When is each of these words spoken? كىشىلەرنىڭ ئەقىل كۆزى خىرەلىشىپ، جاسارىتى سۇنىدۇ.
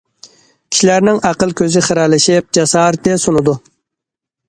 كىشىلەرنىڭ 0.73 1.19
ئەقىل 1.29 1.53
كۆزى 1.63 1.85
خىرەلىشىپ، 1.91 2.51
جاسارىتى 2.61 3.23
سۇنىدۇ. 3.29 3.59